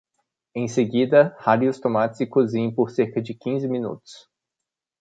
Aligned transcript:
Em 0.55 0.67
seguida, 0.67 1.35
rale 1.37 1.69
os 1.69 1.79
tomates 1.79 2.19
e 2.21 2.25
cozinhe 2.25 2.73
por 2.73 2.89
cerca 2.89 3.21
de 3.21 3.35
quinze 3.35 3.67
minutos. 3.67 4.27